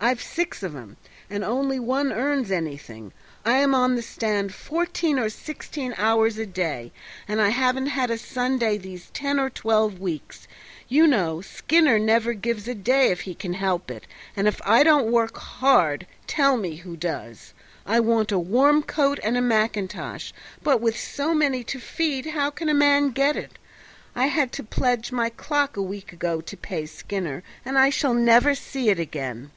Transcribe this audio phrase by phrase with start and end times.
[0.00, 0.98] I've six of 'em,
[1.30, 3.10] and only one earns anything;
[3.42, 6.92] I am on the stand fourteen or sixteen hours a day,
[7.26, 10.46] and I haven't had a Sunday these ten or twelve weeks;
[10.88, 14.82] you know Skinner never gives a day if he can help it, and if I
[14.82, 17.54] don't work hard, tell me who does!
[17.86, 22.50] I want a warm coat and a mackintosh, but with so many to feed how
[22.50, 23.52] can a man get it?
[24.14, 28.12] I had to pledge my clock a week ago to pay Skinner, and I shall
[28.12, 29.50] never see it again."